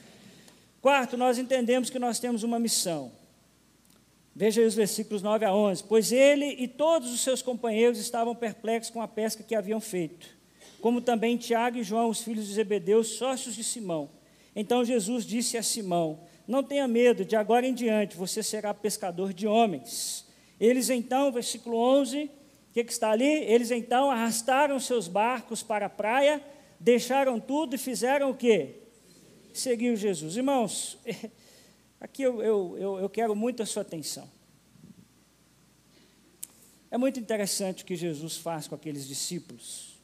[0.82, 3.12] Quarto, nós entendemos que nós temos uma missão.
[4.36, 5.84] Veja aí os versículos 9 a 11.
[5.84, 10.28] Pois ele e todos os seus companheiros estavam perplexos com a pesca que haviam feito,
[10.82, 14.10] como também Tiago e João, os filhos de Zebedeu, sócios de Simão.
[14.56, 19.34] Então Jesus disse a Simão: Não tenha medo, de agora em diante você será pescador
[19.34, 20.25] de homens.
[20.60, 22.30] Eles então, versículo 11, o
[22.74, 23.26] que, que está ali?
[23.26, 26.42] Eles então arrastaram seus barcos para a praia,
[26.80, 28.76] deixaram tudo e fizeram o quê?
[29.54, 30.36] Seguiu Jesus.
[30.36, 30.98] Irmãos,
[32.00, 34.30] aqui eu, eu, eu, eu quero muito a sua atenção.
[36.90, 39.96] É muito interessante o que Jesus faz com aqueles discípulos.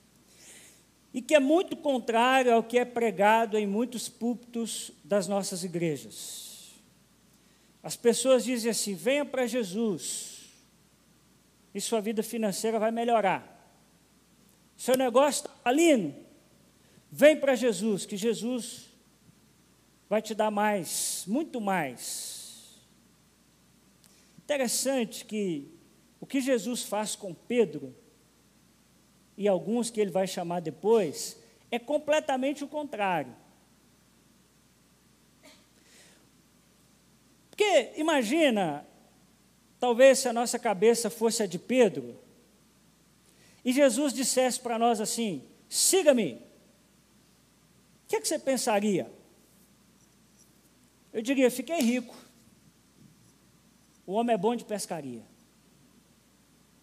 [1.14, 6.72] E que é muito contrário ao que é pregado em muitos púlpitos das nossas igrejas.
[7.84, 10.31] As pessoas dizem assim: venha para Jesus
[11.74, 13.52] e sua vida financeira vai melhorar.
[14.76, 16.14] Seu negócio está falindo,
[17.12, 18.90] vem para Jesus, que Jesus
[20.10, 22.82] vai te dar mais, muito mais.
[24.40, 25.72] Interessante que
[26.20, 27.96] o que Jesus faz com Pedro,
[29.38, 31.40] e alguns que ele vai chamar depois,
[31.72, 33.36] é completamente o contrário.
[37.50, 38.86] Porque imagina
[39.82, 42.16] Talvez se a nossa cabeça fosse a de Pedro,
[43.66, 49.12] e Jesus dissesse para nós assim: siga-me, o que, é que você pensaria?
[51.12, 52.16] Eu diria: fiquei rico.
[54.06, 55.24] O homem é bom de pescaria.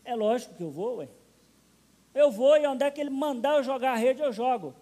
[0.04, 1.08] É lógico que eu vou, ué.
[2.12, 4.74] Eu vou e onde é que ele mandar eu jogar a rede, eu jogo.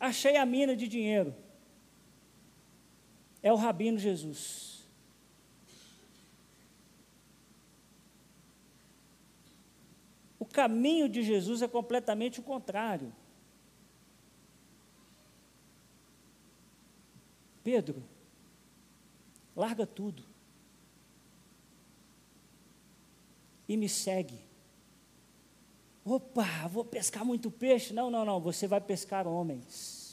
[0.00, 1.32] Achei a mina de dinheiro.
[3.40, 4.73] É o Rabino Jesus.
[10.54, 13.12] Caminho de Jesus é completamente o contrário.
[17.64, 18.04] Pedro,
[19.56, 20.22] larga tudo
[23.68, 24.38] e me segue.
[26.04, 27.92] Opa, vou pescar muito peixe.
[27.92, 30.04] Não, não, não, você vai pescar homens.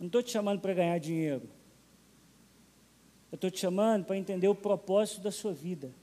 [0.00, 1.48] Não estou te chamando para ganhar dinheiro.
[3.30, 5.94] Eu estou te chamando para entender o propósito da sua vida.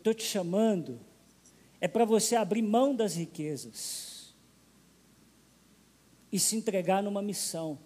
[0.00, 0.98] Estou te chamando
[1.80, 4.34] é para você abrir mão das riquezas
[6.32, 7.78] e se entregar numa missão.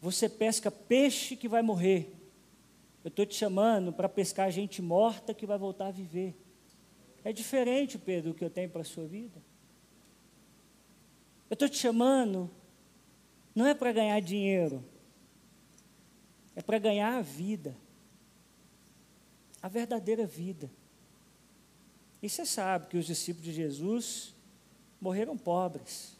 [0.00, 2.14] Você pesca peixe que vai morrer.
[3.04, 6.36] Eu estou te chamando para pescar gente morta que vai voltar a viver.
[7.24, 9.42] É diferente, Pedro, o que eu tenho para a sua vida.
[11.50, 12.50] Eu estou te chamando,
[13.54, 14.84] não é para ganhar dinheiro,
[16.54, 17.74] é para ganhar a vida.
[19.62, 20.70] A verdadeira vida.
[22.22, 24.34] E você sabe que os discípulos de Jesus
[25.00, 26.16] morreram pobres.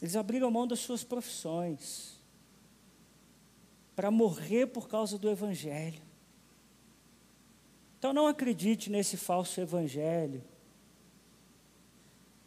[0.00, 2.18] Eles abriram mão das suas profissões
[3.94, 6.02] para morrer por causa do Evangelho.
[7.98, 10.42] Então não acredite nesse falso Evangelho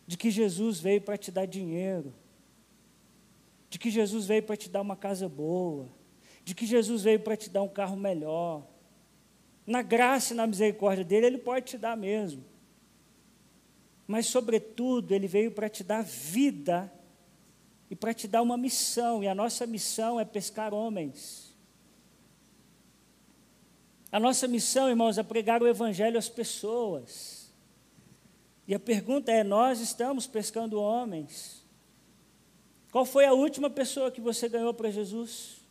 [0.08, 2.14] de que Jesus veio para te dar dinheiro,
[3.70, 5.88] de que Jesus veio para te dar uma casa boa,
[6.44, 8.66] de que Jesus veio para te dar um carro melhor.
[9.66, 12.44] Na graça e na misericórdia dele, ele pode te dar mesmo.
[14.06, 16.92] Mas, sobretudo, ele veio para te dar vida
[17.90, 21.56] e para te dar uma missão, e a nossa missão é pescar homens.
[24.12, 27.52] A nossa missão, irmãos, é pregar o Evangelho às pessoas.
[28.68, 31.66] E a pergunta é: nós estamos pescando homens?
[32.92, 35.63] Qual foi a última pessoa que você ganhou para Jesus?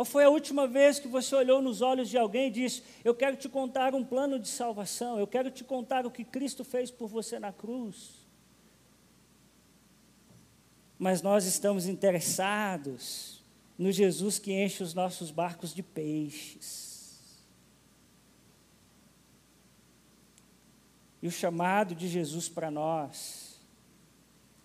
[0.00, 3.14] Qual foi a última vez que você olhou nos olhos de alguém e disse: Eu
[3.14, 6.90] quero te contar um plano de salvação, eu quero te contar o que Cristo fez
[6.90, 8.26] por você na cruz?
[10.98, 13.44] Mas nós estamos interessados
[13.76, 17.44] no Jesus que enche os nossos barcos de peixes.
[21.20, 23.60] E o chamado de Jesus para nós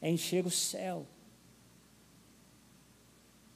[0.01, 1.05] é encher o céu.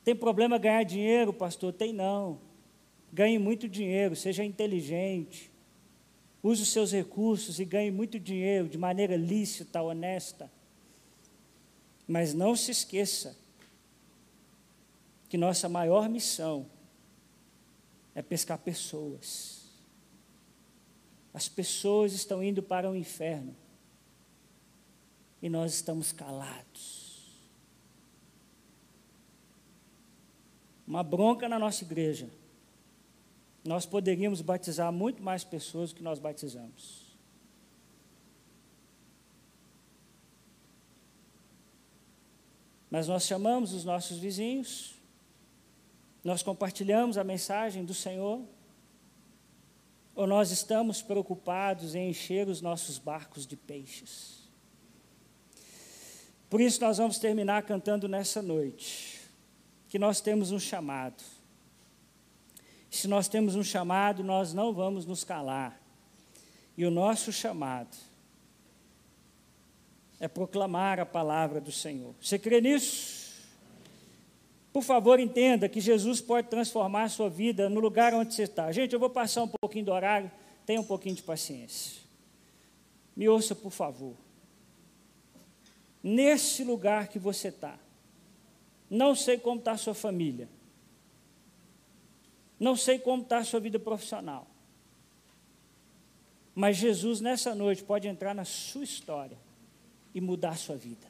[0.04, 1.74] Tem problema ganhar dinheiro, pastor?
[1.74, 2.40] Tem não.
[3.12, 5.52] Ganhe muito dinheiro, seja inteligente.
[6.42, 10.50] Use os seus recursos e ganhe muito dinheiro de maneira lícita, honesta.
[12.08, 13.38] Mas não se esqueça
[15.28, 16.66] que nossa maior missão
[18.16, 19.60] é pescar pessoas.
[21.34, 23.56] As pessoas estão indo para o inferno
[25.42, 27.09] e nós estamos calados.
[30.90, 32.28] Uma bronca na nossa igreja.
[33.64, 37.16] Nós poderíamos batizar muito mais pessoas do que nós batizamos.
[42.90, 44.96] Mas nós chamamos os nossos vizinhos,
[46.24, 48.42] nós compartilhamos a mensagem do Senhor,
[50.16, 54.50] ou nós estamos preocupados em encher os nossos barcos de peixes.
[56.50, 59.19] Por isso, nós vamos terminar cantando nessa noite
[59.90, 61.24] que nós temos um chamado.
[62.90, 65.80] Se nós temos um chamado, nós não vamos nos calar.
[66.78, 67.98] E o nosso chamado
[70.20, 72.14] é proclamar a palavra do Senhor.
[72.22, 73.20] Você crê nisso?
[74.72, 78.72] Por favor, entenda que Jesus pode transformar a sua vida no lugar onde você está.
[78.72, 80.32] Gente, eu vou passar um pouquinho do horário,
[80.66, 82.00] tenha um pouquinho de paciência.
[83.16, 84.14] Me ouça, por favor.
[86.02, 87.78] Nesse lugar que você está,
[88.90, 90.50] não sei como está a sua família.
[92.60, 94.48] Não sei como está a sua vida profissional.
[96.56, 99.38] Mas Jesus, nessa noite, pode entrar na sua história
[100.14, 101.08] e mudar a sua vida.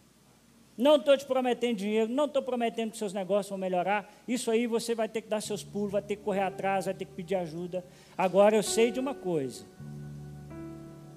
[0.78, 4.14] Não estou te prometendo dinheiro, não estou prometendo que seus negócios vão melhorar.
[4.28, 6.94] Isso aí você vai ter que dar seus pulos, vai ter que correr atrás, vai
[6.94, 7.84] ter que pedir ajuda.
[8.18, 9.66] Agora eu sei de uma coisa: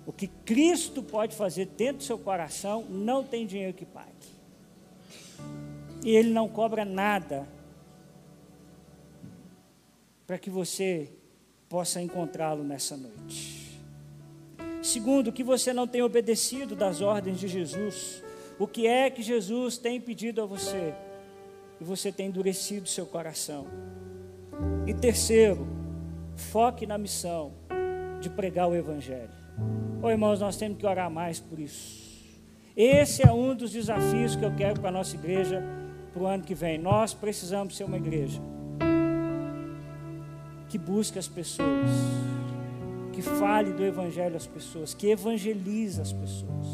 [0.07, 4.32] o que Cristo pode fazer dentro do seu coração, não tem dinheiro que pague
[6.05, 7.47] e Ele não cobra nada
[10.27, 11.11] para que você
[11.69, 13.81] possa encontrá-lo nessa noite.
[14.83, 18.23] Segundo, que você não tenha obedecido das ordens de Jesus.
[18.59, 20.95] O que é que Jesus tem pedido a você?
[21.81, 23.67] E você tem endurecido seu coração.
[24.87, 25.67] E terceiro,
[26.37, 27.53] foque na missão
[28.21, 29.31] de pregar o Evangelho.
[30.03, 32.03] Ô irmãos, nós temos que orar mais por isso.
[32.77, 35.63] Esse é um dos desafios que eu quero para a nossa igreja
[36.13, 36.79] para o ano que vem.
[36.79, 38.41] Nós precisamos ser uma igreja
[40.69, 41.91] que busque as pessoas,
[43.13, 46.67] que fale do Evangelho às pessoas, que evangelize as pessoas.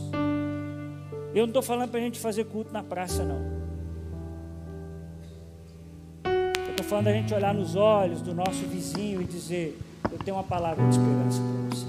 [1.34, 3.59] Eu não estou falando para a gente fazer culto na praça, não.
[6.70, 9.76] Estou falando da gente olhar nos olhos do nosso vizinho e dizer:
[10.12, 11.86] Eu tenho uma palavra de esperança para você.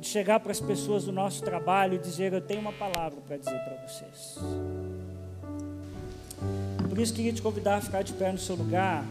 [0.00, 3.36] De chegar para as pessoas do nosso trabalho e dizer: Eu tenho uma palavra para
[3.36, 4.38] dizer para vocês.
[6.98, 9.06] Por isso, queria te convidar a ficar de pé no seu lugar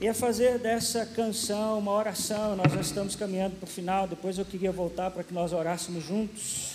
[0.00, 2.56] e a fazer dessa canção uma oração.
[2.56, 6.04] Nós já estamos caminhando para o final, depois eu queria voltar para que nós orássemos
[6.04, 6.72] juntos.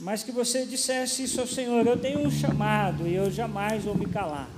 [0.00, 3.94] Mas que você dissesse isso ao Senhor: Eu tenho um chamado e eu jamais vou
[3.94, 4.50] me calar.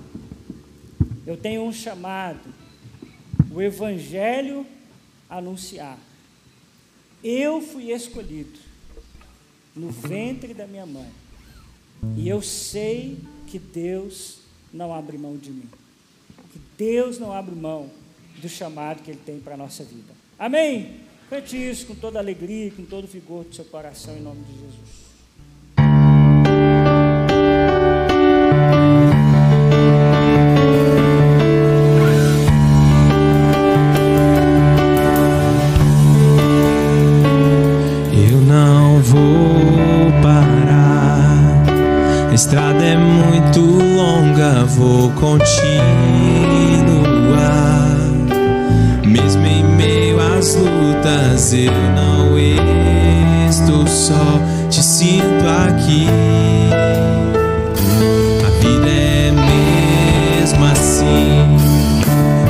[1.26, 2.40] Eu tenho um chamado,
[3.52, 4.66] o Evangelho
[5.28, 5.98] anunciar.
[7.22, 8.58] Eu fui escolhido
[9.76, 11.10] no ventre da minha mãe.
[12.16, 13.18] E eu sei
[13.48, 14.38] que Deus
[14.72, 15.68] não abre mão de mim.
[16.78, 17.90] Deus não abre mão
[18.40, 20.14] do chamado que Ele tem para a nossa vida.
[20.38, 21.00] Amém?
[21.28, 25.07] Cante isso com toda alegria, com todo vigor do seu coração, em nome de Jesus.
[51.52, 52.38] Eu não
[53.48, 55.24] estou só, te sinto
[55.66, 56.06] aqui.
[58.46, 59.30] A vida é
[60.40, 61.56] mesmo assim.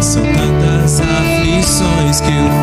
[0.01, 2.58] São tantas aflições que eu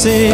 [0.00, 0.32] sei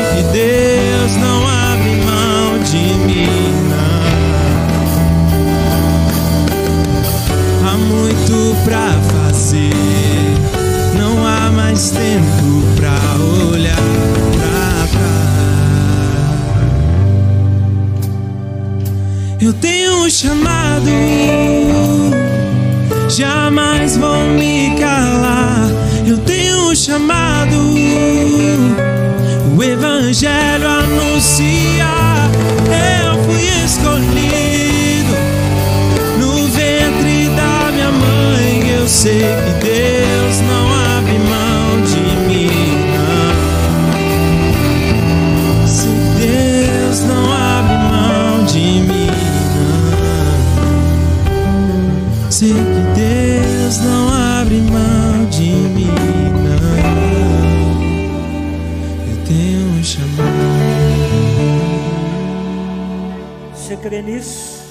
[63.89, 64.65] crê nisso?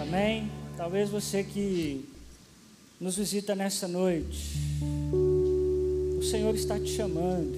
[0.00, 0.50] Amém?
[0.74, 2.08] Talvez você que
[2.98, 4.56] nos visita nessa noite,
[6.18, 7.54] o Senhor está te chamando.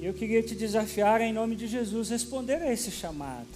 [0.00, 3.48] E eu queria te desafiar em nome de Jesus responder a esse chamado.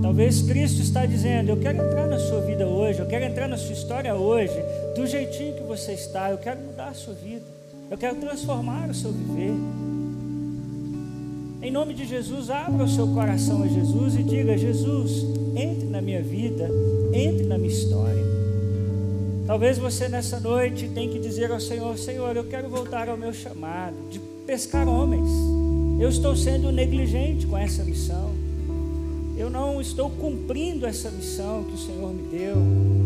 [0.00, 3.58] Talvez Cristo está dizendo: Eu quero entrar na sua vida hoje, eu quero entrar na
[3.58, 4.54] sua história hoje,
[4.96, 7.44] do jeitinho que você está, eu quero mudar a sua vida,
[7.90, 9.93] eu quero transformar o seu viver.
[11.64, 15.24] Em nome de Jesus, abra o seu coração a Jesus e diga: Jesus,
[15.56, 16.68] entre na minha vida,
[17.10, 18.22] entre na minha história.
[19.46, 23.32] Talvez você nessa noite tenha que dizer ao Senhor: Senhor, eu quero voltar ao meu
[23.32, 25.26] chamado de pescar homens.
[25.98, 28.30] Eu estou sendo negligente com essa missão.
[29.34, 32.56] Eu não estou cumprindo essa missão que o Senhor me deu.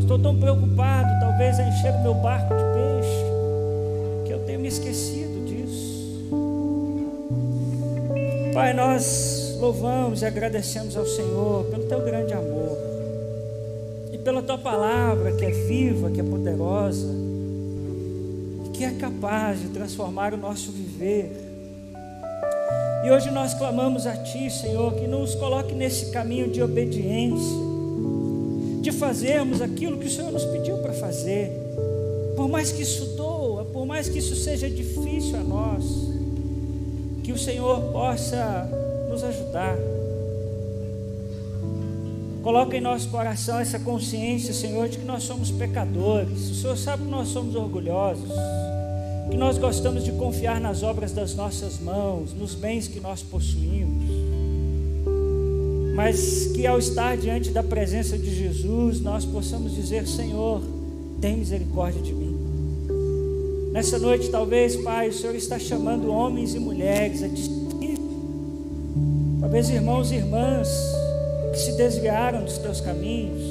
[0.00, 4.66] Estou tão preocupado, talvez, em encher o meu barco de peixe, que eu tenho me
[4.66, 5.27] esquecido
[8.58, 12.76] Pai, nós louvamos e agradecemos ao Senhor pelo teu grande amor
[14.12, 17.06] e pela tua palavra que é viva, que é poderosa
[18.66, 21.30] e que é capaz de transformar o nosso viver.
[23.04, 27.56] E hoje nós clamamos a Ti, Senhor, que nos coloque nesse caminho de obediência,
[28.80, 31.52] de fazermos aquilo que o Senhor nos pediu para fazer,
[32.34, 36.17] por mais que isso doa, por mais que isso seja difícil a nós,
[37.28, 38.66] que o Senhor possa
[39.10, 39.76] nos ajudar.
[42.42, 46.48] Coloca em nosso coração essa consciência, Senhor, de que nós somos pecadores.
[46.48, 48.32] O Senhor sabe que nós somos orgulhosos
[49.30, 54.08] que nós gostamos de confiar nas obras das nossas mãos, nos bens que nós possuímos,
[55.94, 60.62] mas que ao estar diante da presença de Jesus, nós possamos dizer: Senhor,
[61.20, 62.27] tem misericórdia de mim.
[63.72, 67.28] Nessa noite, talvez, Pai, o Senhor está chamando homens e mulheres a
[69.40, 70.68] talvez irmãos e irmãs
[71.52, 73.50] que se desviaram dos teus caminhos,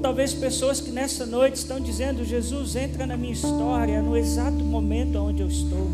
[0.00, 5.18] talvez pessoas que nessa noite estão dizendo: Jesus, entra na minha história no exato momento
[5.18, 5.86] onde eu estou.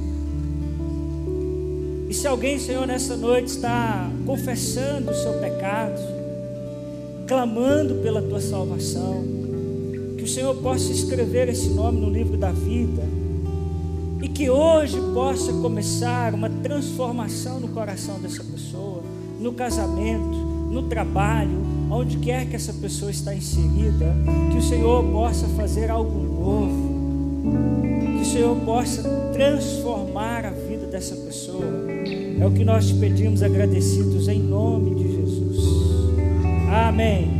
[2.08, 6.00] E se alguém, Senhor, nessa noite está confessando o seu pecado,
[7.26, 9.24] clamando pela tua salvação,
[10.26, 13.02] o Senhor possa escrever esse nome no livro da vida
[14.20, 19.04] e que hoje possa começar uma transformação no coração dessa pessoa,
[19.38, 20.36] no casamento,
[20.68, 24.16] no trabalho, onde quer que essa pessoa está inserida,
[24.50, 31.14] que o Senhor possa fazer algo novo, que o Senhor possa transformar a vida dessa
[31.14, 31.64] pessoa.
[32.40, 35.56] É o que nós te pedimos agradecidos em nome de Jesus.
[36.68, 37.35] Amém.